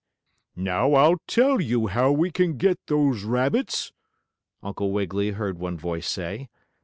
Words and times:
"Now, 0.55 0.93
I'll 0.93 1.17
tell 1.27 1.61
you 1.61 1.85
how 1.85 2.11
we 2.11 2.31
can 2.31 2.57
get 2.57 2.79
those 2.87 3.23
rabbits," 3.23 3.93
Uncle 4.63 4.91
Wiggily 4.91 5.29
heard 5.29 5.59
one 5.59 5.77
voice 5.77 6.09
say. 6.09 6.49